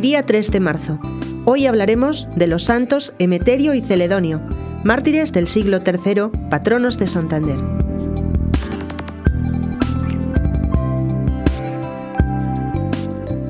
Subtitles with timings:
[0.00, 1.00] día 3 de marzo.
[1.44, 4.42] Hoy hablaremos de los santos Emeterio y Celedonio,
[4.84, 7.56] mártires del siglo III, patronos de Santander.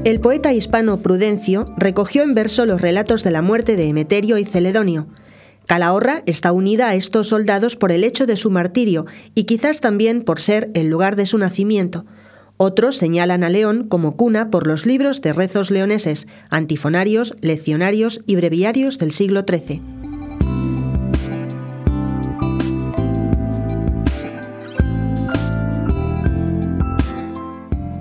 [0.05, 4.45] El poeta hispano Prudencio recogió en verso los relatos de la muerte de Emeterio y
[4.45, 5.09] Celedonio.
[5.67, 10.23] Calahorra está unida a estos soldados por el hecho de su martirio y quizás también
[10.23, 12.07] por ser el lugar de su nacimiento.
[12.59, 18.37] Otros señalan a León como cuna por los libros de rezos leoneses, antifonarios, leccionarios y
[18.37, 19.83] breviarios del siglo XIII.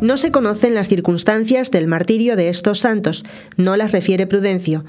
[0.01, 3.25] No se conocen las circunstancias del martirio de estos santos,
[3.57, 4.85] no las refiere Prudencio.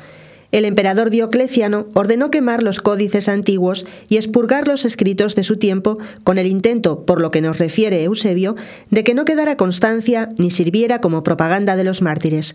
[0.52, 5.98] El emperador Diocleciano ordenó quemar los códices antiguos y expurgar los escritos de su tiempo
[6.24, 8.54] con el intento, por lo que nos refiere Eusebio,
[8.90, 12.54] de que no quedara constancia ni sirviera como propaganda de los mártires.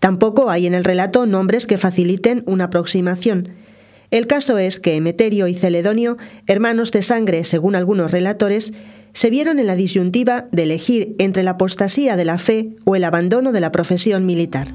[0.00, 3.50] Tampoco hay en el relato nombres que faciliten una aproximación.
[4.10, 8.72] El caso es que Emeterio y Celedonio, hermanos de sangre según algunos relatores,
[9.12, 13.04] se vieron en la disyuntiva de elegir entre la apostasía de la fe o el
[13.04, 14.68] abandono de la profesión militar.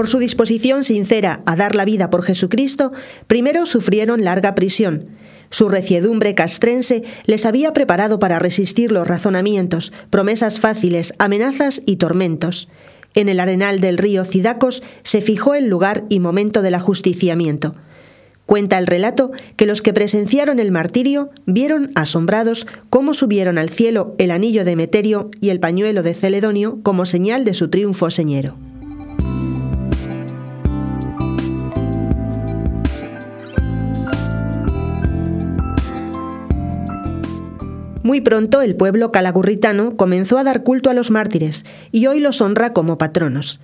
[0.00, 2.90] Por su disposición sincera a dar la vida por Jesucristo,
[3.26, 5.10] primero sufrieron larga prisión.
[5.50, 12.68] Su reciedumbre castrense les había preparado para resistir los razonamientos, promesas fáciles, amenazas y tormentos.
[13.12, 17.74] En el arenal del río Cidacos se fijó el lugar y momento del ajusticiamiento.
[18.46, 24.14] Cuenta el relato que los que presenciaron el martirio vieron asombrados cómo subieron al cielo
[24.16, 28.56] el anillo de Meterio y el pañuelo de Celedonio como señal de su triunfo señero.
[38.02, 42.40] Muy pronto el pueblo calagurritano comenzó a dar culto a los mártires y hoy los
[42.40, 43.60] honra como patronos.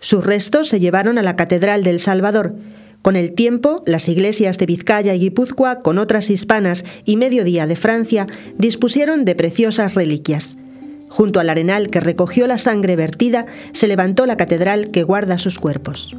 [0.00, 2.54] Sus restos se llevaron a la Catedral del Salvador.
[3.00, 7.76] Con el tiempo, las iglesias de Vizcaya y Guipúzcoa, con otras hispanas y Mediodía de
[7.76, 8.26] Francia,
[8.58, 10.56] dispusieron de preciosas reliquias.
[11.08, 15.58] Junto al arenal que recogió la sangre vertida, se levantó la catedral que guarda sus
[15.58, 16.14] cuerpos.